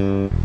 [0.00, 0.39] Mm-hmm.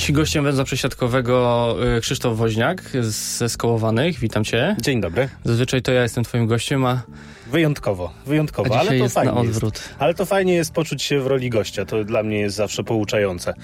[0.00, 4.18] Dziś gościem węzła przesiadkowego y, Krzysztof Woźniak ze Skołowanych.
[4.18, 4.76] Witam cię.
[4.80, 5.28] Dzień dobry.
[5.44, 7.02] Zazwyczaj to ja jestem twoim gościem, a...
[7.50, 9.44] Wyjątkowo, wyjątkowo, ale to fajnie.
[9.44, 9.94] Jest.
[9.98, 13.54] Ale to fajnie jest poczuć się w roli gościa, to dla mnie jest zawsze pouczające.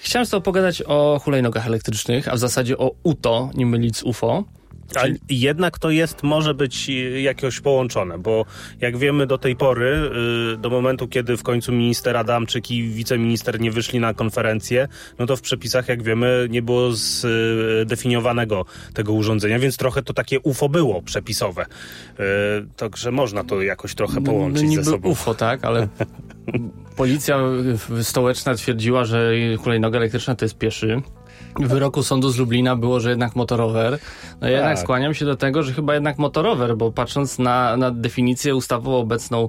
[0.00, 4.02] Chciałem z tobą pogadać o hulajnogach elektrycznych, a w zasadzie o UTO, nie mylić z
[4.02, 4.44] UFO.
[4.96, 6.90] Ale jednak to jest, może być
[7.22, 8.44] jakoś połączone, bo
[8.80, 10.10] jak wiemy do tej pory,
[10.54, 15.26] y, do momentu, kiedy w końcu minister Adamczyk i wiceminister nie wyszli na konferencję, no
[15.26, 18.64] to w przepisach, jak wiemy, nie było zdefiniowanego
[18.94, 21.66] tego urządzenia, więc trochę to takie UFO było przepisowe.
[22.76, 25.08] Także można to jakoś trochę połączyć no, niby ze sobą.
[25.08, 25.88] UFO, tak, ale
[26.96, 27.38] policja
[28.02, 31.02] stołeczna twierdziła, że hulajnoga elektryczna to jest pieszy.
[31.58, 33.98] Wyroku sądu z Lublina było, że jednak motorower.
[34.40, 34.84] No ja jednak Tak.
[34.84, 39.48] skłaniam się do tego, że chyba jednak motorower, bo patrząc na, na definicję ustawową obecną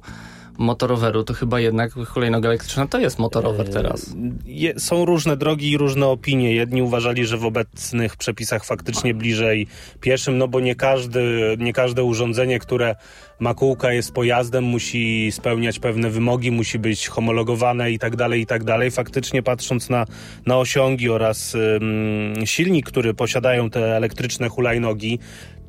[0.57, 4.15] motoroweru, to chyba jednak hulajnoga elektryczna to jest motorower teraz.
[4.45, 6.55] Je, są różne drogi i różne opinie.
[6.55, 9.67] Jedni uważali, że w obecnych przepisach faktycznie bliżej
[9.99, 12.95] pieszym, no bo nie, każdy, nie każde urządzenie, które
[13.39, 18.45] ma kółka, jest pojazdem, musi spełniać pewne wymogi, musi być homologowane i tak dalej, i
[18.45, 18.91] tak dalej.
[18.91, 20.05] Faktycznie patrząc na,
[20.45, 25.19] na osiągi oraz ym, silnik, który posiadają te elektryczne hulajnogi,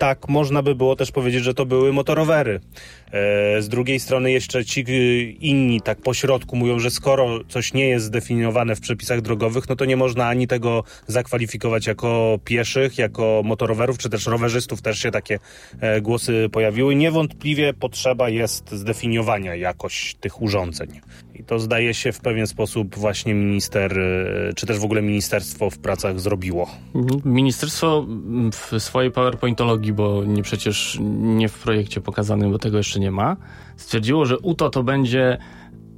[0.02, 2.60] tak można by było też powiedzieć, że to były motorowery.
[3.12, 7.74] E, z drugiej strony jeszcze ci y, inni tak po środku mówią, że skoro coś
[7.74, 12.98] nie jest zdefiniowane w przepisach drogowych, no to nie można ani tego zakwalifikować jako pieszych,
[12.98, 15.38] jako motorowerów, czy też rowerzystów też się takie
[15.80, 16.94] e, głosy pojawiły.
[16.94, 21.00] Niewątpliwie potrzeba jest zdefiniowania jakoś tych urządzeń.
[21.34, 25.70] I to zdaje się w pewien sposób właśnie minister, e, czy też w ogóle ministerstwo
[25.70, 26.70] w pracach zrobiło.
[27.24, 28.06] Ministerstwo
[28.52, 33.36] w swojej PowerPointologii, bo nie przecież nie w projekcie pokazanym, bo tego jeszcze nie ma,
[33.76, 35.38] stwierdziło, że UTO to będzie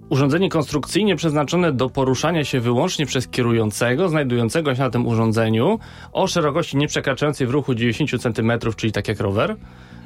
[0.08, 5.78] urządzenie konstrukcyjnie przeznaczone do poruszania się wyłącznie przez kierującego, znajdującego się na tym urządzeniu
[6.12, 9.56] o szerokości nieprzekraczającej w ruchu 90 cm, czyli tak jak rower,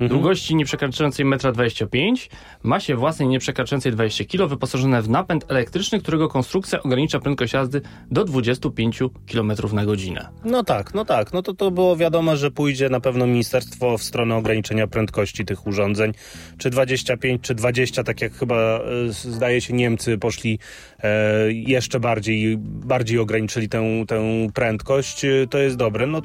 [0.01, 2.17] długości nieprzekraczającej 1,25 m,
[2.63, 8.25] masie własnej nieprzekraczającej 20 kg, wyposażone w napęd elektryczny, którego konstrukcja ogranicza prędkość jazdy do
[8.25, 8.99] 25
[9.33, 10.29] km na godzinę.
[10.45, 11.33] No tak, no tak.
[11.33, 15.67] No to to było wiadomo, że pójdzie na pewno ministerstwo w stronę ograniczenia prędkości tych
[15.67, 16.13] urządzeń.
[16.59, 18.81] Czy 25, czy 20, tak jak chyba e,
[19.13, 20.59] zdaje się Niemcy poszli
[21.03, 25.25] e, jeszcze bardziej, bardziej ograniczyli tę, tę prędkość.
[25.25, 26.07] E, To jest dobre.
[26.07, 26.23] No,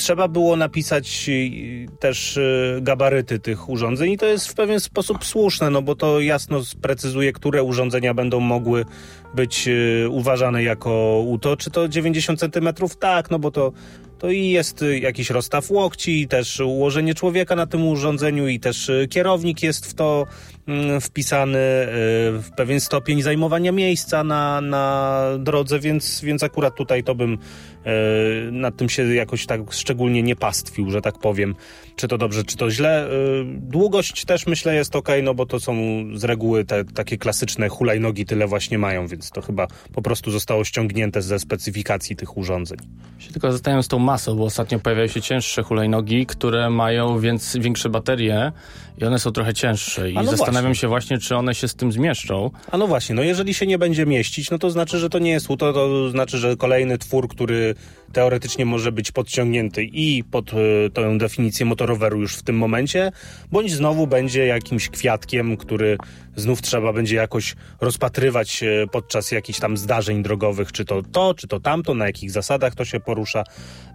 [0.00, 2.40] trzeba było napisać e, też e,
[2.80, 7.32] gabaryty tych urządzeń i to jest w pewien sposób słuszne, no bo to jasno sprecyzuje,
[7.32, 8.84] które urządzenia będą mogły
[9.34, 11.56] być e, uważane jako UTO.
[11.56, 12.96] Czy to 90 centymetrów?
[12.96, 13.72] Tak, no bo to
[14.20, 18.60] to i jest y, jakiś rozstaw łokci, i też ułożenie człowieka na tym urządzeniu, i
[18.60, 20.26] też y, kierownik jest w to
[21.00, 21.88] wpisany, y,
[22.42, 28.52] w pewien stopień zajmowania miejsca na, na drodze, więc, więc akurat tutaj to bym y,
[28.52, 31.54] nad tym się jakoś tak szczególnie nie pastwił, że tak powiem.
[31.96, 33.06] Czy to dobrze, czy to źle.
[33.06, 33.10] Y,
[33.44, 35.74] Długość też myślę jest ok, no bo to są
[36.14, 40.64] z reguły te takie klasyczne hulajnogi, tyle właśnie mają, więc to chyba po prostu zostało
[40.64, 42.78] ściągnięte ze specyfikacji tych urządzeń.
[43.18, 47.56] Się tylko zostają z tą masą, bo ostatnio pojawiają się cięższe hulajnogi, które mają więc
[47.56, 48.52] większe baterie
[48.98, 50.10] i one są trochę cięższe.
[50.10, 50.80] I no zastanawiam właśnie.
[50.80, 52.50] się właśnie, czy one się z tym zmieszczą.
[52.70, 55.30] A no właśnie, no jeżeli się nie będzie mieścić, no to znaczy, że to nie
[55.30, 57.74] jest UTO, to znaczy, że kolejny twór, który
[58.12, 63.12] teoretycznie może być podciągnięty i pod y, definicję motoroweru już w tym momencie,
[63.52, 65.98] bądź znowu będzie jakimś kwiatkiem, który
[66.36, 71.48] znów trzeba będzie jakoś rozpatrywać y, podczas jakichś tam zdarzeń drogowych, czy to to, czy
[71.48, 73.44] to tamto, na jakich zasadach to się porusza.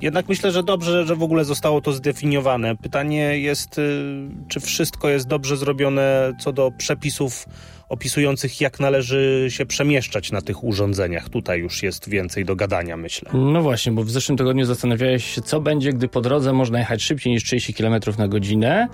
[0.01, 2.75] Jednak myślę, że dobrze, że w ogóle zostało to zdefiniowane.
[2.77, 7.45] Pytanie jest, y, czy wszystko jest dobrze zrobione co do przepisów
[7.89, 11.29] opisujących, jak należy się przemieszczać na tych urządzeniach.
[11.29, 13.31] Tutaj już jest więcej do gadania, myślę.
[13.33, 17.01] No właśnie, bo w zeszłym tygodniu zastanawiałeś się, co będzie, gdy po drodze można jechać
[17.01, 18.87] szybciej niż 30 km na godzinę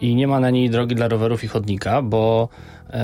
[0.00, 2.48] i nie ma na niej drogi dla rowerów i chodnika, bo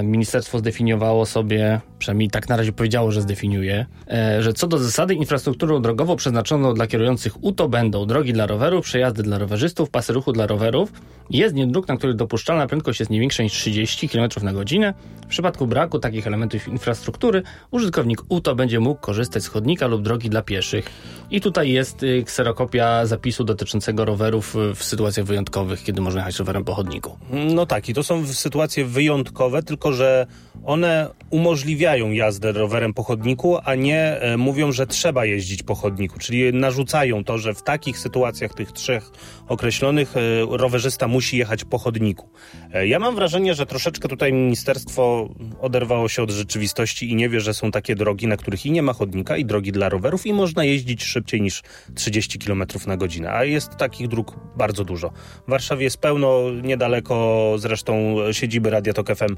[0.02, 5.14] ministerstwo zdefiniowało sobie, przynajmniej tak na razie powiedziało, że zdefiniuje, e, że co do zasady
[5.14, 10.32] infrastrukturą drogową przeznaczoną dla kierujących UTO będą drogi dla rowerów, przejazdy dla rowerzystów, pasy ruchu
[10.32, 10.92] dla rowerów,
[11.30, 14.94] jezdnie dróg, na których dopuszczalna prędkość jest nie większa niż 30 km na godzinę,
[15.28, 20.42] przypadku braku takich elementów infrastruktury, użytkownik UTO będzie mógł korzystać z chodnika lub drogi dla
[20.42, 20.90] pieszych.
[21.30, 26.38] I tutaj jest y, kserokopia zapisu dotyczącego rowerów y, w sytuacjach wyjątkowych, kiedy można jechać
[26.38, 27.18] rowerem po chodniku.
[27.54, 30.26] No tak, i to są sytuacje wyjątkowe, tylko że
[30.64, 36.18] one umożliwiają jazdę rowerem po chodniku, a nie e, mówią, że trzeba jeździć po chodniku,
[36.18, 39.10] czyli narzucają to, że w takich sytuacjach tych trzech
[39.48, 42.28] określonych e, rowerzysta musi jechać po chodniku.
[42.72, 45.28] E, ja mam wrażenie, że troszeczkę tutaj ministerstwo
[45.60, 48.82] oderwało się od rzeczywistości i nie wie, że są takie drogi, na których i nie
[48.82, 51.62] ma chodnika, i drogi dla rowerów, i można jeździć szybciej niż
[51.94, 55.10] 30 km na godzinę, a jest takich dróg bardzo dużo.
[55.46, 59.36] W Warszawie jest pełno, niedaleko zresztą siedziby Radia Tok FM,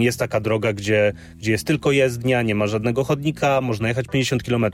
[0.00, 4.42] jest taka droga, gdzie, gdzie jest tylko jezdnia, nie ma żadnego chodnika, można jechać 50
[4.42, 4.66] km.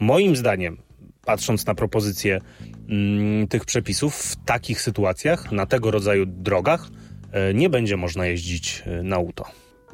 [0.00, 0.76] Moim zdaniem,
[1.24, 2.40] patrząc na propozycje
[2.88, 6.88] mm, tych przepisów, w takich sytuacjach, na tego rodzaju drogach,
[7.32, 9.44] e, nie będzie można jeździć e, na auto.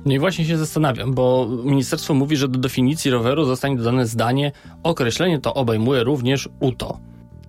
[0.04, 4.52] No i właśnie się zastanawiam, bo ministerstwo mówi, że do definicji roweru zostanie dodane zdanie
[4.82, 7.00] określenie to obejmuje również UTO.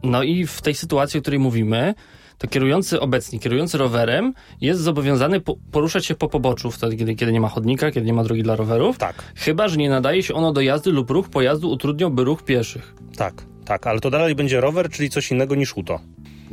[0.04, 1.94] No i w tej sytuacji, o której mówimy,
[2.38, 7.32] to kierujący obecnie, kierujący rowerem jest zobowiązany po, poruszać się po poboczu wtedy, kiedy, kiedy
[7.32, 8.98] nie ma chodnika, kiedy nie ma drogi dla rowerów.
[8.98, 9.24] Tak.
[9.36, 12.94] Chyba, że nie nadaje się ono do jazdy lub ruch pojazdu utrudniałby ruch pieszych.
[13.18, 16.00] Tak, tak, ale to dalej będzie rower, czyli coś innego niż UTO.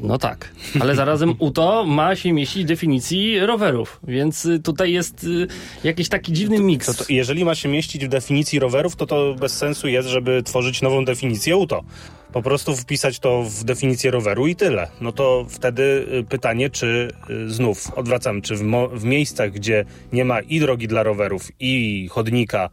[0.02, 5.24] No tak, ale zarazem UTO ma się mieścić w definicji rowerów, więc y, tutaj jest
[5.24, 5.46] y,
[5.84, 6.86] jakiś taki dziwny miks.
[6.86, 10.42] To, to, jeżeli ma się mieścić w definicji rowerów, to to bez sensu jest, żeby
[10.42, 11.84] tworzyć nową definicję UTO.
[12.32, 14.88] Po prostu wpisać to w definicję roweru i tyle.
[15.00, 17.10] No to wtedy y, pytanie, czy
[17.46, 18.62] znów odwracam, czy w,
[18.92, 22.70] w miejscach, gdzie nie ma i drogi dla rowerów, i chodnika,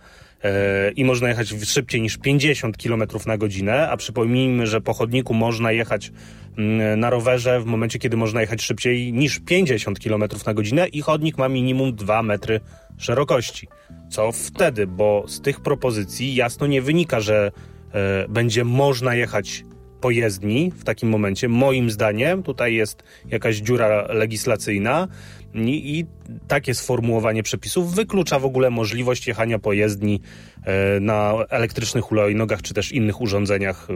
[0.96, 5.72] i można jechać szybciej niż 50 km na godzinę, a przypomnijmy, że po chodniku można
[5.72, 6.12] jechać
[6.58, 11.02] mm, na rowerze w momencie, kiedy można jechać szybciej niż 50 km na godzinę i
[11.02, 12.60] chodnik ma minimum 2 metry
[12.98, 13.68] szerokości.
[14.10, 14.88] Co wtedy?
[14.88, 17.52] Bo z tych propozycji jasno nie wynika, że
[17.94, 19.64] e, będzie można jechać
[20.02, 21.50] po jezdni w takim momencie.
[21.50, 25.08] Moim zdaniem tutaj jest jakaś dziura legislacyjna,
[25.54, 26.06] i, I
[26.48, 30.22] takie sformułowanie przepisów wyklucza w ogóle możliwość jechania po jezdni
[30.64, 33.88] e, na elektrycznych hulajnogach czy też innych urządzeniach.
[33.90, 33.94] E,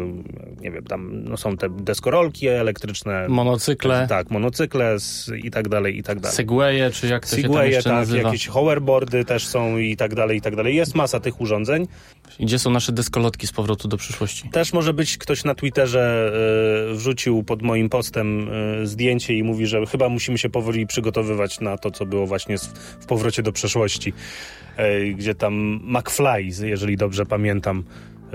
[0.62, 3.26] nie wiem, tam no, są te deskorolki elektryczne.
[3.30, 4.06] Monocykle.
[4.10, 4.98] Tak, monocykle
[5.44, 6.36] i tak dalej, i tak dalej.
[6.36, 8.28] Segwaye, czy jak to Segwaye, się tam jeszcze tak, nazywa.
[8.28, 10.76] jakieś hoverboardy też są i tak dalej, i tak dalej.
[10.76, 11.88] Jest masa tych urządzeń.
[12.40, 14.50] Gdzie są nasze deskolotki z powrotu do przyszłości?
[14.50, 16.32] Też może być ktoś na Twitterze
[16.92, 18.50] y, wrzucił pod moim postem
[18.84, 22.58] zdjęcie i mówi, że chyba musimy się powoli przygotowywać na to, co było właśnie
[23.00, 24.14] w powrocie do przeszłości,
[25.16, 27.84] gdzie tam McFly, jeżeli dobrze pamiętam,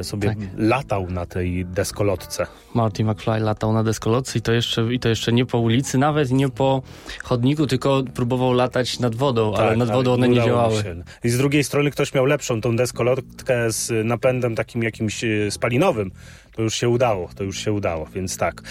[0.05, 0.39] sobie tak.
[0.57, 2.47] latał na tej deskolotce.
[2.75, 6.31] Marty McFly latał na deskolotce i to, jeszcze, i to jeszcze nie po ulicy nawet,
[6.31, 6.83] nie po
[7.23, 10.83] chodniku, tylko próbował latać nad wodą, tak, ale nad wodą one nie działały.
[10.83, 11.03] Się.
[11.25, 16.11] I z drugiej strony ktoś miał lepszą tą deskolotkę z napędem takim jakimś e, spalinowym.
[16.57, 18.63] To już się udało, to już się udało, więc tak.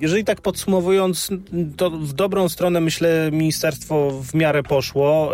[0.00, 1.30] Jeżeli tak podsumowując,
[1.76, 5.32] to w dobrą stronę myślę ministerstwo w miarę poszło.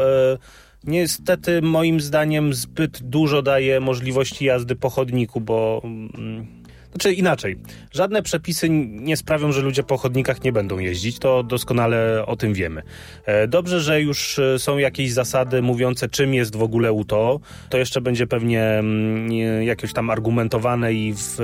[0.86, 6.46] Niestety moim zdaniem zbyt dużo daje możliwości jazdy po chodniku, bo mm,
[6.94, 7.56] znaczy inaczej,
[7.92, 12.54] żadne przepisy nie sprawią, że ludzie po chodnikach nie będą jeździć, to doskonale o tym
[12.54, 12.82] wiemy.
[13.24, 17.40] E, dobrze, że już e, są jakieś zasady mówiące, czym jest w ogóle UTO.
[17.68, 19.32] To jeszcze będzie pewnie mm,
[19.62, 21.36] jakieś tam argumentowane i w,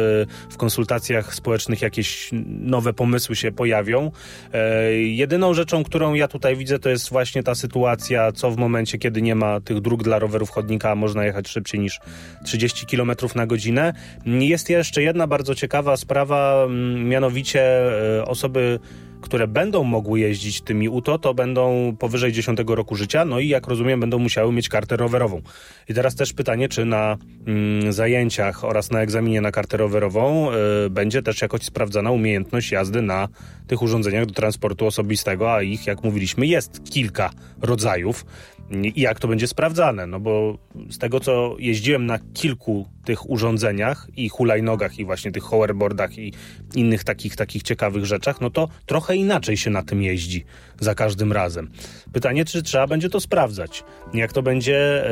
[0.50, 4.10] w konsultacjach społecznych jakieś nowe pomysły się pojawią.
[4.52, 8.98] E, jedyną rzeczą, którą ja tutaj widzę, to jest właśnie ta sytuacja, co w momencie,
[8.98, 12.00] kiedy nie ma tych dróg dla rowerów chodnika, można jechać szybciej niż
[12.44, 13.92] 30 km na godzinę.
[14.26, 18.78] Jest jeszcze jedna bardzo bardzo ciekawa sprawa, mm, mianowicie e, osoby
[19.20, 23.66] które będą mogły jeździć tymi UTO, to będą powyżej 10 roku życia, no i jak
[23.66, 25.42] rozumiem, będą musiały mieć kartę rowerową.
[25.88, 30.50] I teraz też pytanie, czy na mm, zajęciach oraz na egzaminie na kartę rowerową
[30.86, 33.28] y, będzie też jakoś sprawdzana umiejętność jazdy na
[33.66, 37.30] tych urządzeniach do transportu osobistego, a ich, jak mówiliśmy, jest kilka
[37.62, 38.24] rodzajów
[38.70, 40.58] i jak to będzie sprawdzane, no bo
[40.90, 46.32] z tego co jeździłem na kilku tych urządzeniach i hulajnogach i właśnie tych hoverboardach i
[46.74, 50.44] innych takich takich ciekawych rzeczach, no to trochę inaczej się na tym jeździ
[50.80, 51.70] za każdym razem.
[52.12, 53.84] Pytanie, czy trzeba będzie to sprawdzać?
[54.14, 55.04] Jak to będzie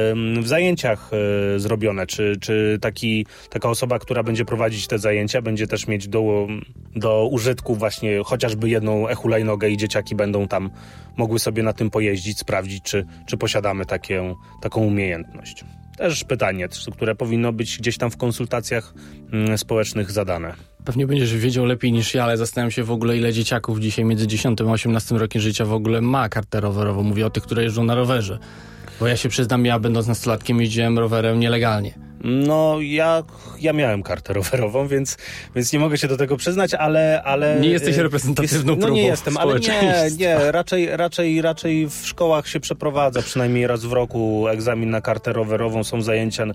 [0.42, 1.10] w zajęciach
[1.56, 2.06] e, zrobione?
[2.06, 6.46] Czy, czy taki, taka osoba, która będzie prowadzić te zajęcia, będzie też mieć do,
[6.96, 10.70] do użytku właśnie chociażby jedną e-hulajnogę i dzieciaki będą tam
[11.16, 15.64] mogły sobie na tym pojeździć, sprawdzić, czy, czy posiadamy takie, taką umiejętność.
[15.98, 18.94] Też pytanie, które powinno być gdzieś tam w konsultacjach
[19.32, 20.54] mm, społecznych zadane.
[20.88, 24.26] Pewnie będziesz wiedział lepiej niż ja, ale zastanawiam się w ogóle, ile dzieciaków dzisiaj między
[24.26, 27.02] 10 a 18 rokiem życia w ogóle ma kartę rowerową.
[27.02, 28.38] Mówię o tych, które jeżdżą na rowerze.
[29.00, 32.07] Bo ja się przyznam, ja będąc nastolatkiem jeździłem rowerem nielegalnie.
[32.24, 33.22] No, ja,
[33.60, 35.16] ja miałem kartę rowerową, więc,
[35.54, 37.22] więc nie mogę się do tego przyznać, ale...
[37.24, 42.06] ale nie jesteś reprezentatywną jest, No nie jestem, ale nie, nie, raczej, raczej, raczej w
[42.06, 46.46] szkołach się przeprowadza przynajmniej raz w roku egzamin na kartę rowerową, są zajęcia,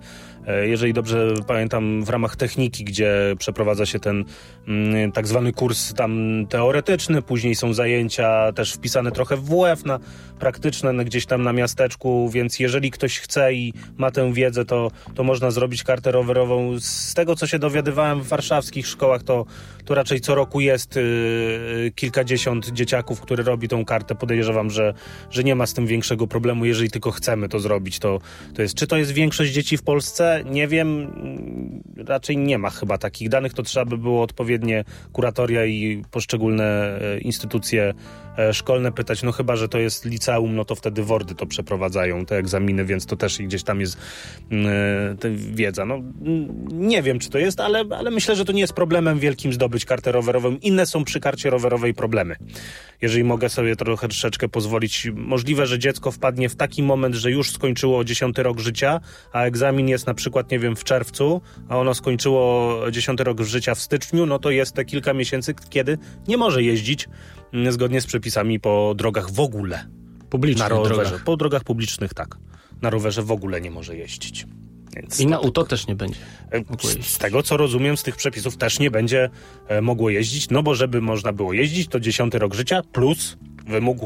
[0.48, 4.26] e, jeżeli dobrze pamiętam, w ramach techniki, gdzie przeprowadza się ten
[4.68, 10.00] mm, tak zwany kurs tam teoretyczny, później są zajęcia też wpisane trochę w WF na
[10.40, 15.24] praktyczne, gdzieś tam na miasteczku, więc jeżeli ktoś chce i ma tę wiedzę, to, to
[15.24, 16.80] można zrobić kartę rowerową.
[16.80, 19.46] Z tego, co się dowiadywałem w warszawskich szkołach, to,
[19.86, 24.16] to raczej co roku jest yy, kilkadziesiąt dzieciaków, które robi tą kartę.
[24.16, 24.94] Podejrzewam, że,
[25.30, 28.00] że nie ma z tym większego problemu, jeżeli tylko chcemy to zrobić.
[28.00, 28.20] To,
[28.56, 28.76] to jest.
[28.76, 30.44] Czy to jest większość dzieci w Polsce?
[30.46, 31.14] Nie wiem.
[32.08, 33.54] Raczej nie ma chyba takich danych.
[33.54, 37.94] To trzeba by było odpowiednie kuratoria i poszczególne e, instytucje
[38.38, 39.24] e, szkolne pytać.
[39.24, 43.06] No chyba, że to jest liceum, no to wtedy WORDy to przeprowadzają, te egzaminy, więc
[43.06, 43.98] to też gdzieś tam jest
[44.52, 44.60] yy,
[45.46, 45.86] wiedza.
[45.86, 46.00] No,
[46.72, 49.86] nie wiem, czy to jest, ale, ale myślę, że to nie jest problemem wielkim zdobyć
[49.86, 50.58] kartę rowerową.
[50.62, 52.36] Inne są przy karcie rowerowej problemy.
[53.02, 57.52] Jeżeli mogę sobie trochę troszeczkę pozwolić, możliwe, że dziecko wpadnie w taki moment, że już
[57.52, 59.00] skończyło 10 rok życia,
[59.34, 63.76] a egzamin jest na przykład, nie wiem, w czerwcu, a ono skończyło 10 rok życia
[63.76, 65.98] w styczniu, no to jest te kilka miesięcy, kiedy
[66.28, 67.10] nie może jeździć
[67.54, 69.86] mm, zgodnie z przepisami po drogach w ogóle.
[70.30, 70.96] Publicznych na rowerze.
[70.96, 71.24] drogach.
[71.24, 72.38] Po drogach publicznych tak.
[72.82, 74.46] Na rowerze w ogóle nie może jeździć.
[74.96, 76.20] Więc I na UTO też nie będzie.
[76.82, 79.30] Z, z, tego co rozumiem, z tych przepisów też nie będzie
[79.68, 83.98] e, mogło jeździć, no bo żeby można było jeździć, to dziesiąty rok życia plus wymóg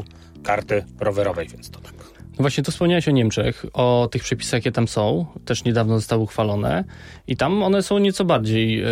[0.42, 1.92] karty rowerowej, więc to tak.
[2.38, 6.22] No właśnie, tu wspomniałeś o Niemczech, o tych przepisach, jakie tam są, też niedawno zostały
[6.22, 6.84] uchwalone
[7.26, 8.86] i tam one są nieco bardziej y,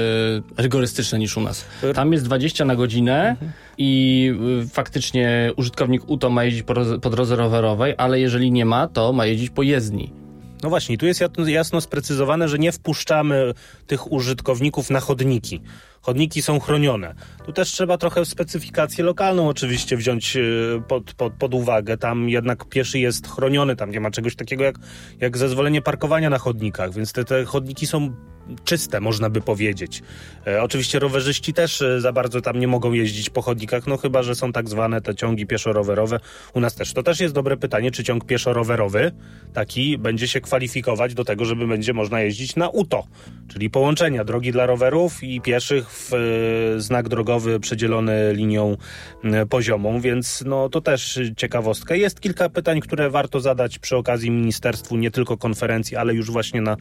[0.57, 1.65] rygorystyczne niż u nas.
[1.95, 3.53] Tam jest 20 na godzinę mhm.
[3.79, 4.33] i
[4.65, 9.13] y, faktycznie użytkownik UTO ma jeździć po, po drodze rowerowej, ale jeżeli nie ma, to
[9.13, 10.26] ma jeździć po jezdni.
[10.63, 13.55] No właśnie, tu jest jasno sprecyzowane, że nie wpuszczamy
[13.87, 15.61] tych użytkowników na chodniki.
[16.07, 17.15] Chodniki są chronione.
[17.47, 20.41] Tu też trzeba trochę specyfikację lokalną oczywiście wziąć e,
[20.89, 21.97] pod, pod, pod uwagę.
[21.97, 24.77] Tam jednak pieszy jest chroniony, tam nie ma czegoś takiego jak,
[25.21, 28.13] jak zezwolenie parkowania na chodnikach, więc te, te chodniki są
[28.65, 30.03] czyste, można by powiedzieć.
[30.47, 34.23] E, oczywiście rowerzyści też e, za bardzo tam nie mogą jeździć po chodnikach, no chyba,
[34.23, 36.21] że są tak zwane te ciągi pieszo-rowerowe.
[36.55, 36.93] U nas też.
[36.93, 39.13] To też jest dobre pytanie, czy ciąg pieszo-rowerowy
[39.53, 43.07] taki będzie się kwalifikować do tego, żeby będzie można jeździć na UTO,
[43.49, 48.77] czyli połączenia drogi dla rowerów i pieszych w e, znak drogowy przedzielony linią
[49.25, 51.95] e, poziomą, więc no to też ciekawostka.
[51.95, 56.61] Jest kilka pytań, które warto zadać przy okazji ministerstwu, nie tylko konferencji, ale już właśnie
[56.61, 56.77] na,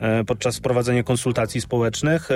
[0.00, 2.28] e, podczas prowadzenia konsultacji społecznych.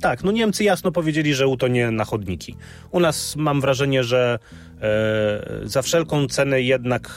[0.00, 2.56] Tak, no Niemcy jasno powiedzieli, że UTO nie na chodniki.
[2.90, 4.38] U nas mam wrażenie, że
[5.64, 7.10] za wszelką cenę jednak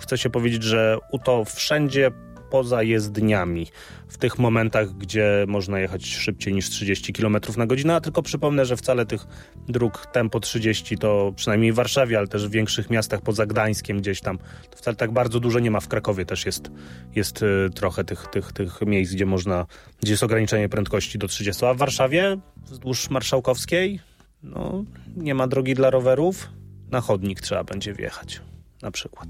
[0.00, 2.10] chce się powiedzieć, że UTO wszędzie
[2.56, 3.66] poza jezdniami,
[4.08, 8.66] w tych momentach, gdzie można jechać szybciej niż 30 km na godzinę, a tylko przypomnę,
[8.66, 9.26] że wcale tych
[9.68, 14.20] dróg tempo 30 to przynajmniej w Warszawie, ale też w większych miastach poza Gdańskiem gdzieś
[14.20, 14.38] tam,
[14.70, 15.80] to wcale tak bardzo dużo nie ma.
[15.80, 16.70] W Krakowie też jest,
[17.14, 19.66] jest y, trochę tych, tych, tych miejsc, gdzie można,
[20.02, 24.00] gdzie jest ograniczenie prędkości do 30, a w Warszawie wzdłuż Marszałkowskiej
[24.42, 24.84] no,
[25.16, 26.48] nie ma drogi dla rowerów,
[26.90, 28.40] na chodnik trzeba będzie wjechać
[28.82, 29.28] na przykład.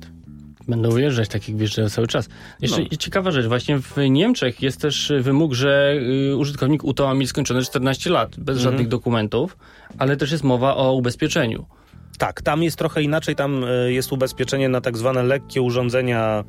[0.68, 2.28] Będą wyjeżdżać, takich wjeżdżają cały czas.
[2.60, 2.96] Jeszcze no.
[2.98, 5.94] ciekawa rzecz, właśnie w Niemczech jest też wymóg, że
[6.30, 8.58] y, użytkownik UTO ma mieć skończone 14 lat, bez mhm.
[8.58, 9.56] żadnych dokumentów,
[9.98, 11.66] ale też jest mowa o ubezpieczeniu.
[12.18, 16.44] Tak, tam jest trochę inaczej, tam y, jest ubezpieczenie na tak zwane lekkie urządzenia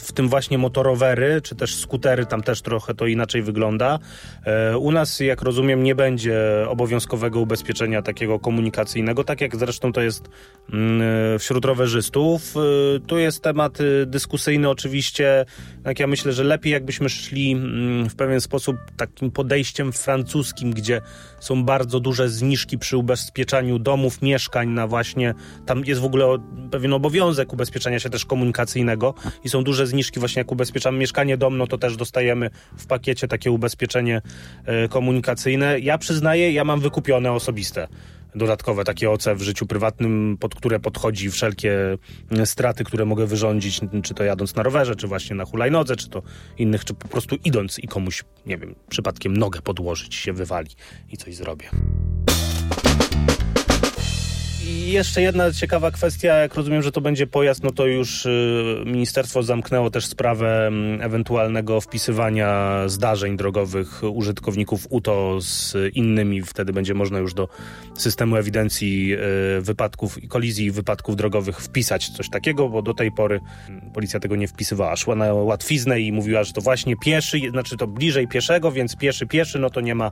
[0.00, 3.98] w tym właśnie motorowery, czy też skutery, tam też trochę to inaczej wygląda.
[4.44, 10.00] E, u nas, jak rozumiem, nie będzie obowiązkowego ubezpieczenia takiego komunikacyjnego, tak jak zresztą to
[10.00, 10.28] jest
[10.72, 12.54] mm, wśród rowerzystów.
[12.56, 15.44] E, tu jest temat dyskusyjny oczywiście,
[15.84, 21.00] jak ja myślę, że lepiej jakbyśmy szli mm, w pewien sposób takim podejściem francuskim, gdzie
[21.40, 25.34] są bardzo duże zniżki przy ubezpieczaniu domów, mieszkań na właśnie,
[25.66, 26.38] tam jest w ogóle
[26.70, 29.14] pewien obowiązek ubezpieczenia się też komunikacyjnego
[29.44, 32.86] i są duże duże zniżki, właśnie jak ubezpieczamy mieszkanie dom, no to też dostajemy w
[32.86, 34.22] pakiecie takie ubezpieczenie
[34.64, 35.80] e, komunikacyjne.
[35.80, 37.88] Ja przyznaję, ja mam wykupione osobiste
[38.34, 41.98] dodatkowe takie OC w życiu prywatnym, pod które podchodzi wszelkie
[42.44, 46.22] straty, które mogę wyrządzić, czy to jadąc na rowerze, czy właśnie na hulajnodze, czy to
[46.58, 50.70] innych, czy po prostu idąc i komuś, nie wiem, przypadkiem nogę podłożyć się wywali
[51.12, 51.70] i coś zrobię
[54.74, 59.42] jeszcze jedna ciekawa kwestia, jak rozumiem, że to będzie pojazd, no to już y, ministerstwo
[59.42, 66.42] zamknęło też sprawę mm, ewentualnego wpisywania zdarzeń drogowych użytkowników UTO z innymi.
[66.42, 67.48] Wtedy będzie można już do
[67.94, 69.14] systemu ewidencji
[69.58, 74.20] y, wypadków i kolizji wypadków drogowych wpisać coś takiego, bo do tej pory mm, policja
[74.20, 74.96] tego nie wpisywała.
[74.96, 79.26] Szła na łatwiznę i mówiła, że to właśnie pieszy, znaczy to bliżej pieszego, więc pieszy,
[79.26, 80.10] pieszy, no to nie ma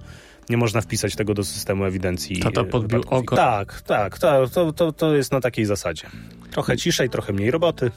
[0.51, 2.37] nie można wpisać tego do systemu ewidencji.
[2.39, 3.19] Tata podbił wypadków.
[3.19, 3.37] oko.
[3.37, 6.07] Tak, tak, tak to, to, to jest na takiej zasadzie.
[6.51, 7.91] Trochę ciszej, trochę mniej roboty.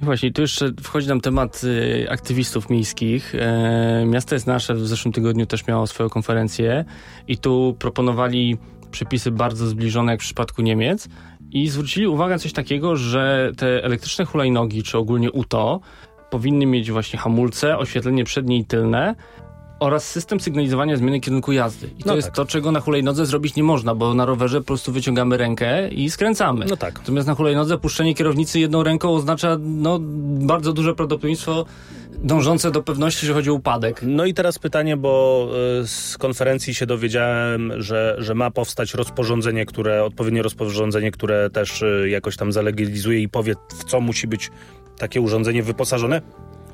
[0.00, 3.34] Właśnie, tu jeszcze wchodzi nam temat y, aktywistów miejskich.
[3.34, 6.84] E, Miasto jest nasze w zeszłym tygodniu też miało swoją konferencję
[7.28, 8.58] i tu proponowali
[8.90, 11.08] przepisy bardzo zbliżone jak w przypadku Niemiec
[11.50, 15.80] i zwrócili uwagę na coś takiego, że te elektryczne hulajnogi, czy ogólnie UTO,
[16.30, 19.14] powinny mieć właśnie hamulce, oświetlenie przednie i tylne,
[19.82, 21.90] oraz system sygnalizowania zmiany kierunku jazdy.
[21.98, 22.36] I to no jest tak.
[22.36, 26.10] to, czego na hulajnodze zrobić nie można, bo na rowerze po prostu wyciągamy rękę i
[26.10, 26.66] skręcamy.
[26.68, 26.98] No tak.
[26.98, 29.98] Natomiast na hulajnodze puszczenie kierownicy jedną ręką oznacza no,
[30.46, 31.64] bardzo duże prawdopodobieństwo
[32.18, 34.00] dążące do pewności, że chodzi o upadek.
[34.06, 35.48] No i teraz pytanie, bo
[35.82, 41.82] y, z konferencji się dowiedziałem, że, że ma powstać rozporządzenie, które, odpowiednie rozporządzenie, które też
[41.82, 44.50] y, jakoś tam zalegalizuje i powie, w co musi być
[44.98, 46.22] takie urządzenie wyposażone.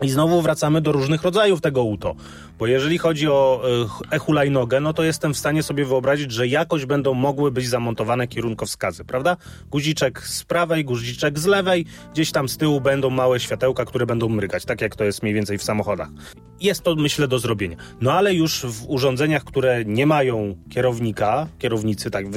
[0.02, 2.14] I znowu wracamy do różnych rodzajów tego UTO.
[2.58, 3.62] Bo jeżeli chodzi o
[4.10, 8.28] e, e-hulajnogę, no to jestem w stanie sobie wyobrazić, że jakoś będą mogły być zamontowane
[8.28, 9.36] kierunkowskazy, prawda?
[9.70, 14.28] Guziczek z prawej, guziczek z lewej, gdzieś tam z tyłu będą małe światełka, które będą
[14.28, 16.08] mrygać, tak jak to jest mniej więcej w samochodach.
[16.60, 17.76] Jest to, myślę, do zrobienia.
[18.00, 22.30] No ale już w urządzeniach, które nie mają kierownika, kierownicy tak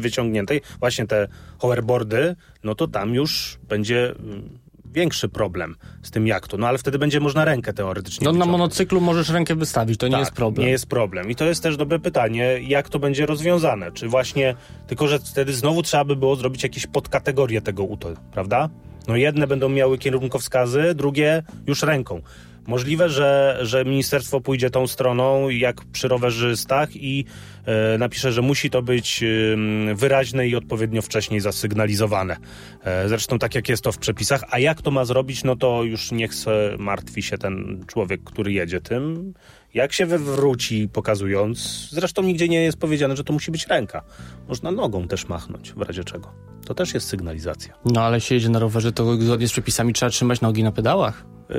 [0.00, 4.58] wyciągniętej, właśnie te hoverboardy, no to tam już będzie mm,
[4.92, 6.56] większy problem z tym jak to.
[6.56, 8.52] No ale wtedy będzie można rękę teoretycznie No wyciągnąć.
[8.52, 10.66] na monocyklu możesz rękę wystawić, to tak, nie jest problem.
[10.66, 11.30] nie jest problem.
[11.30, 13.92] I to jest też dobre pytanie, jak to będzie rozwiązane.
[13.92, 14.54] Czy właśnie,
[14.86, 18.68] tylko że wtedy znowu trzeba by było zrobić jakieś podkategorie tego UTO, prawda?
[19.08, 22.22] No jedne będą miały kierunkowskazy, drugie już ręką.
[22.68, 27.24] Możliwe, że, że ministerstwo pójdzie tą stroną jak przy rowerzystach i
[27.64, 32.36] e, napisze, że musi to być e, wyraźne i odpowiednio wcześniej zasygnalizowane.
[32.84, 34.44] E, zresztą tak jak jest to w przepisach.
[34.50, 38.52] A jak to ma zrobić, no to już niech se martwi się ten człowiek, który
[38.52, 39.34] jedzie tym.
[39.74, 44.02] Jak się wywróci pokazując, zresztą nigdzie nie jest powiedziane, że to musi być ręka.
[44.48, 46.32] Można nogą też machnąć, w razie czego.
[46.66, 47.74] To też jest sygnalizacja.
[47.84, 51.37] No ale się jedzie na rowerze, to zgodnie z przepisami trzeba trzymać nogi na pedałach.
[51.48, 51.56] Yy,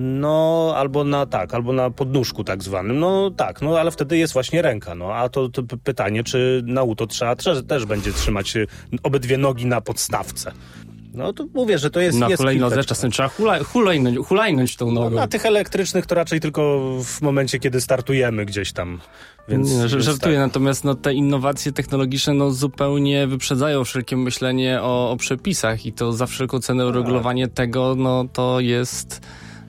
[0.00, 2.98] no, albo na tak, albo na podnóżku tak zwanym.
[2.98, 4.94] No tak, no ale wtedy jest właśnie ręka.
[4.94, 7.36] No a to, to pytanie, czy na to trzeba
[7.68, 8.54] też będzie trzymać
[9.02, 10.52] obydwie nogi na podstawce.
[11.18, 12.18] No to mówię, że to jest...
[12.18, 15.10] Na jest hulajnodze czasem trzeba hulaj, hulajnąć, hulajnąć tą nogą.
[15.10, 19.00] No, na tych elektrycznych to raczej tylko w momencie, kiedy startujemy gdzieś tam.
[19.48, 20.46] Więc, nie, żartuję, tak.
[20.46, 26.12] natomiast no, te innowacje technologiczne no, zupełnie wyprzedzają wszelkie myślenie o, o przepisach i to
[26.12, 29.20] za wszelką cenę uregulowanie tego, no to jest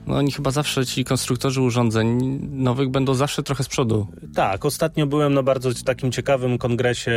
[0.06, 4.06] no oni chyba zawsze, ci konstruktorzy urządzeń nowych będą zawsze trochę z przodu.
[4.34, 7.12] Tak, ostatnio byłem na bardzo takim ciekawym kongresie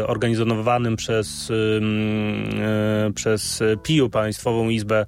[0.00, 1.80] y, organizowanym przez, y,
[3.08, 5.06] y, przez PIU, Państwową Izbę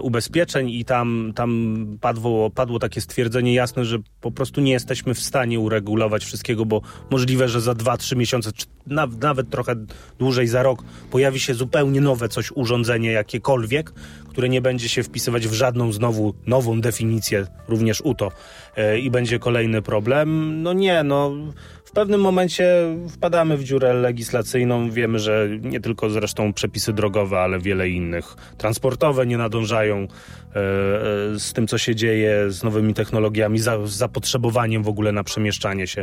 [0.00, 5.20] ubezpieczeń i tam, tam padło, padło takie stwierdzenie jasne, że po prostu nie jesteśmy w
[5.20, 8.66] stanie uregulować wszystkiego, bo możliwe, że za 2-3 miesiące, czy
[9.20, 9.74] nawet trochę
[10.18, 13.92] dłużej za rok pojawi się zupełnie nowe coś, urządzenie jakiekolwiek,
[14.28, 18.32] które nie będzie się wpisywać w żadną znowu nową definicję, również UTO
[18.76, 20.58] e, i będzie kolejny problem.
[20.62, 21.32] No nie, no
[21.88, 24.90] w pewnym momencie wpadamy w dziurę legislacyjną.
[24.90, 30.08] Wiemy, że nie tylko zresztą przepisy drogowe, ale wiele innych transportowe nie nadążają e, e,
[31.38, 36.00] z tym, co się dzieje, z nowymi technologiami, z zapotrzebowaniem w ogóle na przemieszczanie się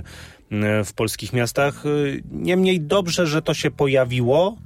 [0.52, 1.84] e, w polskich miastach.
[2.32, 4.58] Niemniej dobrze, że to się pojawiło.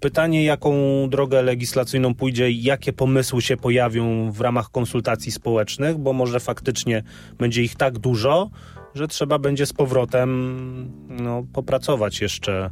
[0.00, 0.72] Pytanie, jaką
[1.08, 7.02] drogę legislacyjną pójdzie, jakie pomysły się pojawią w ramach konsultacji społecznych, bo może faktycznie
[7.38, 8.50] będzie ich tak dużo,
[8.94, 12.70] że trzeba będzie z powrotem no, popracować jeszcze,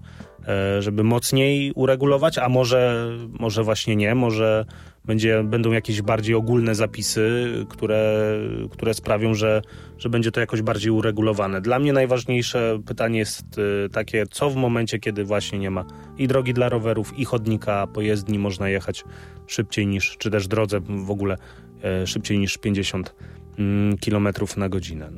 [0.48, 4.64] e, żeby mocniej uregulować, a może, może właśnie nie, może
[5.06, 8.32] będzie, będą jakieś bardziej ogólne zapisy, które,
[8.70, 9.62] które sprawią, że,
[9.98, 11.60] że będzie to jakoś bardziej uregulowane.
[11.60, 15.84] Dla mnie najważniejsze pytanie jest e, takie, co w momencie, kiedy właśnie nie ma
[16.18, 19.04] i drogi dla rowerów, i chodnika, pojezdni, można jechać
[19.46, 21.36] szybciej niż, czy też drodze w ogóle
[21.82, 23.14] e, szybciej niż 50
[23.58, 25.10] Mm, kilometrów na godzinę.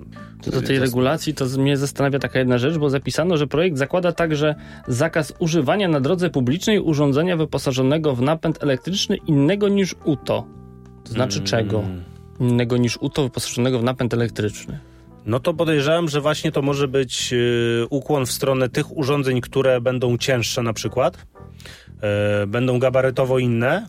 [0.42, 4.12] To do tej regulacji to mnie zastanawia taka jedna rzecz, bo zapisano, że projekt zakłada
[4.12, 4.54] także
[4.88, 10.46] zakaz używania na drodze publicznej urządzenia wyposażonego w napęd elektryczny innego niż UTO.
[11.04, 11.46] To znaczy hmm.
[11.46, 11.82] czego?
[12.40, 14.78] Innego niż UTO wyposażonego w napęd elektryczny.
[15.26, 19.80] No to podejrzewam, że właśnie to może być y, ukłon w stronę tych urządzeń, które
[19.80, 21.26] będą cięższe na przykład,
[22.42, 23.86] y, będą gabarytowo inne,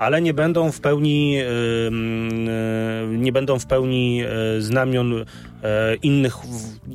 [0.00, 4.22] ale nie będą w pełni y, y, nie będą w pełni
[4.56, 5.24] y, znamion
[6.02, 6.36] innych,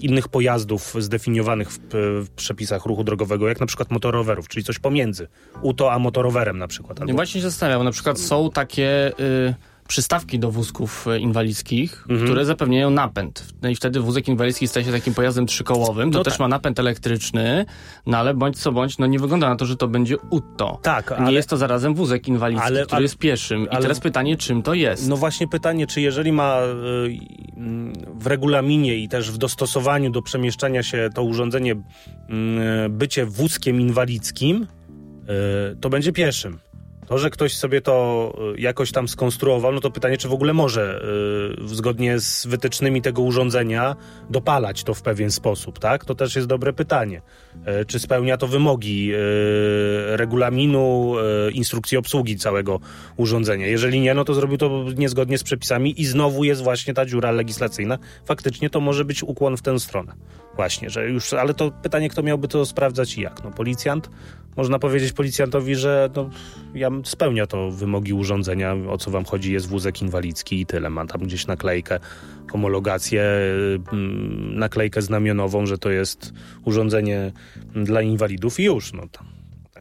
[0.01, 1.79] innych pojazdów zdefiniowanych w,
[2.25, 5.27] w, przepisach ruchu drogowego, jak na przykład motorowerów, czyli coś pomiędzy
[5.61, 7.01] UTO a motorowerem na przykład.
[7.01, 7.13] Albo...
[7.13, 9.11] właśnie się zastanawiam, na przykład są takie...
[9.19, 12.25] Y przystawki do wózków e, inwalidzkich, mhm.
[12.25, 13.45] które zapewniają napęd.
[13.61, 16.11] No i wtedy wózek inwalidzki staje się takim pojazdem trzykołowym.
[16.11, 16.39] To no też tak.
[16.39, 17.65] ma napęd elektryczny,
[18.05, 20.79] no ale bądź co bądź, no nie wygląda na to, że to będzie UTO.
[20.81, 21.25] Tak, ale...
[21.25, 23.65] Nie jest to zarazem wózek inwalidzki, ale, który ale, jest pieszym.
[23.65, 25.09] I teraz pytanie, czym to jest?
[25.09, 26.67] No właśnie pytanie, czy jeżeli ma y,
[28.15, 31.77] w regulaminie i też w dostosowaniu do przemieszczania się to urządzenie y,
[32.89, 34.67] bycie wózkiem inwalidzkim,
[35.81, 36.59] to będzie pieszym.
[37.07, 40.53] To, że ktoś sobie to y, jakoś tam skonstruował, no to pytanie, czy w ogóle
[40.53, 41.01] może
[41.59, 43.95] yy, zgodnie z wytycznymi tego urządzenia
[44.29, 46.05] dopalać to w pewien sposób, tak?
[46.05, 47.21] To też jest dobre pytanie.
[47.55, 49.17] Yy, czy spełnia to wymogi yy,
[50.17, 51.15] regulaminu,
[51.47, 52.79] y, instrukcji obsługi całego
[53.17, 53.67] urządzenia?
[53.67, 57.31] Jeżeli nie, no to zrobił to niezgodnie z przepisami i znowu jest właśnie ta dziura
[57.31, 57.97] legislacyjna.
[58.25, 60.13] Faktycznie to może być ukłon w tę stronę.
[60.55, 63.43] Właśnie, że już, ale to pytanie, kto miałby to sprawdzać i jak?
[63.43, 64.09] No policjant?
[64.57, 66.29] Można powiedzieć policjantowi, że no,
[66.73, 70.89] ja spełnia to wymogi urządzenia, o co wam chodzi, jest wózek inwalidzki i tyle.
[70.89, 71.99] Ma tam gdzieś naklejkę,
[72.51, 73.23] homologację,
[73.91, 77.31] mm, naklejkę znamionową, że to jest urządzenie
[77.75, 78.93] dla inwalidów i już.
[78.93, 79.35] No, tam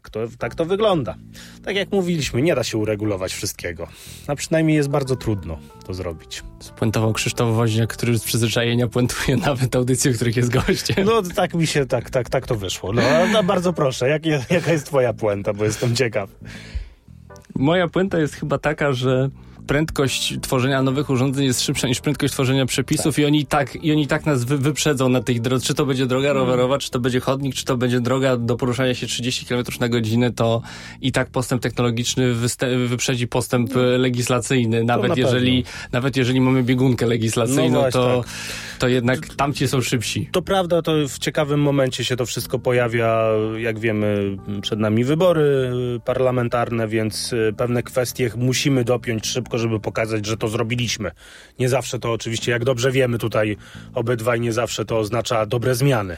[0.05, 1.15] tak to, tak to wygląda.
[1.65, 3.89] Tak jak mówiliśmy, nie da się uregulować wszystkiego.
[4.27, 6.43] A przynajmniej jest bardzo trudno to zrobić.
[6.61, 11.05] Spuentował Krzysztof Woźniak, który z przyzwyczajenia puentuje nawet audycje, w których jest gościem.
[11.05, 12.93] No tak mi się, tak, tak, tak to wyszło.
[12.93, 16.31] No, no bardzo proszę, jak, jaka jest twoja puenta, bo jestem ciekaw.
[17.55, 19.31] Moja puenta jest chyba taka, że
[19.67, 23.19] prędkość tworzenia nowych urządzeń jest szybsza niż prędkość tworzenia przepisów tak.
[23.19, 25.67] i oni tak, i oni tak nas wy, wyprzedzą na tych drodze.
[25.67, 26.43] Czy to będzie droga mm.
[26.43, 29.89] rowerowa, czy to będzie chodnik, czy to będzie droga do poruszania się 30 km na
[29.89, 30.63] godzinę, to
[31.01, 32.35] i tak postęp technologiczny
[32.87, 33.81] wyprzedzi postęp no.
[33.83, 34.85] legislacyjny.
[34.85, 38.33] Nawet na jeżeli, nawet jeżeli mamy biegunkę legislacyjną, no właśnie, to, tak.
[38.79, 40.29] to jednak tamci są szybsi.
[40.33, 43.25] To prawda, to w ciekawym momencie się to wszystko pojawia.
[43.59, 45.71] Jak wiemy, przed nami wybory
[46.05, 51.11] parlamentarne, więc pewne kwestie musimy dopiąć szybko tylko żeby pokazać, że to zrobiliśmy.
[51.59, 53.57] Nie zawsze to oczywiście, jak dobrze wiemy tutaj
[53.95, 56.17] obydwaj, nie zawsze to oznacza dobre zmiany.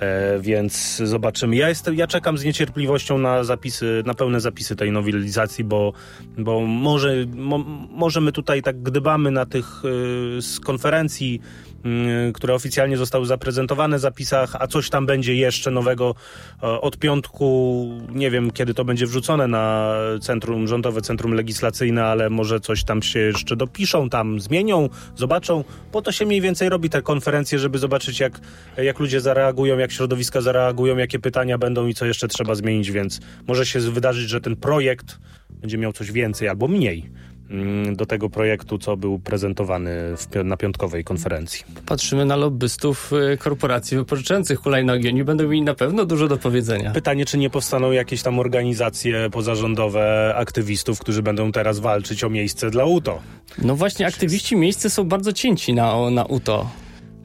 [0.00, 1.56] E, więc zobaczymy.
[1.56, 5.92] Ja, jestem, ja czekam z niecierpliwością na zapisy, na pełne zapisy tej nowelizacji, bo,
[6.38, 7.58] bo może, mo,
[7.90, 11.40] może my tutaj tak gdybamy na tych y, z konferencji
[11.86, 16.14] Y, które oficjalnie zostały zaprezentowane zapisach, a coś tam będzie jeszcze nowego
[16.62, 17.88] e, od piątku.
[18.08, 23.02] Nie wiem, kiedy to będzie wrzucone na centrum, rządowe centrum legislacyjne, ale może coś tam
[23.02, 25.64] się jeszcze dopiszą, tam zmienią, zobaczą.
[25.92, 28.40] Po to się mniej więcej robi te konferencje, żeby zobaczyć, jak,
[28.76, 33.20] jak ludzie zareagują, jak środowiska zareagują, jakie pytania będą i co jeszcze trzeba zmienić, więc
[33.46, 35.18] może się wydarzyć, że ten projekt
[35.50, 37.10] będzie miał coś więcej albo mniej
[37.52, 41.64] Mm, do tego projektu, co był prezentowany w, na piątkowej konferencji.
[41.86, 45.08] Patrzymy na lobbystów y, korporacji wypożyczających hulajnogi.
[45.08, 46.90] Oni będą mieli na pewno dużo do powiedzenia.
[46.90, 52.70] Pytanie, czy nie powstaną jakieś tam organizacje pozarządowe aktywistów, którzy będą teraz walczyć o miejsce
[52.70, 53.20] dla UTO?
[53.58, 56.70] No właśnie, aktywiści miejsce są bardzo cięci na, na UTO.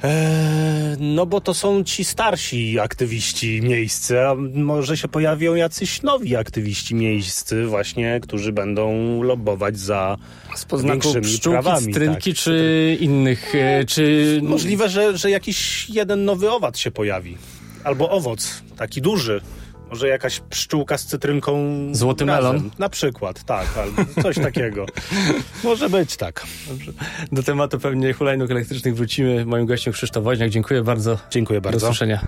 [0.04, 6.36] Eee, no bo to są ci starsi aktywiści miejscy, a może się pojawią jacyś nowi
[6.36, 10.18] aktywiści miejscy właśnie, którzy będą lobbować za
[10.56, 11.94] Spod większymi pszczółki, prawami.
[11.94, 12.40] Strynki tak.
[12.44, 14.40] czy innych, e, czy...
[14.44, 17.38] Możliwe, że, że jakiś jeden nowy owad się pojawi.
[17.84, 19.42] Albo owoc, taki duży.
[19.90, 21.54] Może jakaś pszczółka z cytrynką.
[21.92, 22.44] Złoty razem.
[22.56, 22.70] melon?
[22.80, 24.86] Na przykład, tak, albo coś takiego.
[25.64, 26.46] Może być tak.
[26.70, 26.92] Dobrze.
[27.32, 29.46] Do tematu pewnie hulajnóg elektrycznych wrócimy.
[29.46, 30.50] Moim gościem Krzysztof Woźniak.
[30.50, 31.18] Dziękuję bardzo.
[31.32, 31.80] Dziękuję bardzo.
[31.80, 32.22] Do usłyszenia.